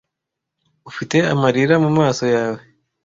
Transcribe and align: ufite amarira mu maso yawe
ufite 0.89 1.17
amarira 1.33 1.75
mu 1.83 1.89
maso 1.99 2.23
yawe 2.35 2.59